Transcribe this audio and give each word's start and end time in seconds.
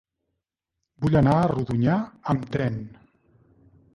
Vull 1.03 1.17
anar 1.19 1.35
a 1.41 1.51
Rodonyà 1.51 1.99
amb 2.35 2.47
tren. 2.57 2.83